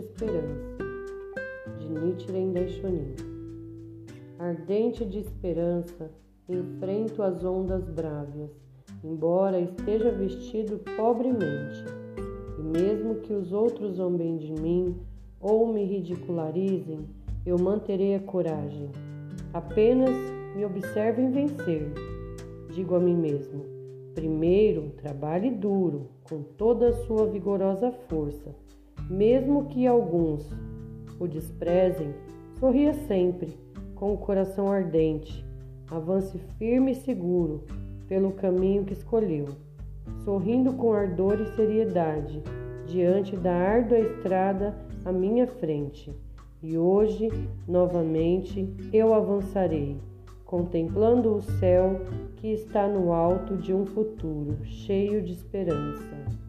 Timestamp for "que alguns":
29.66-30.52